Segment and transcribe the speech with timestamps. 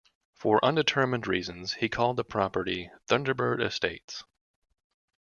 [0.33, 4.23] For undetermined reasons he called the property "Thunderbird Estates".